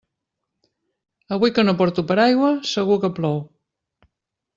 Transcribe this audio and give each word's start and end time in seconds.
Avui 1.35 1.53
que 1.57 1.65
no 1.67 1.75
porto 1.81 2.05
paraigua 2.11 2.49
segur 2.73 2.99
que 3.05 3.13
plou. 3.21 3.39